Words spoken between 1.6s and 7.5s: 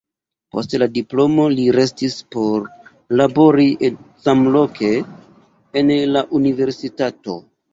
restis por labori samloke en la universitato.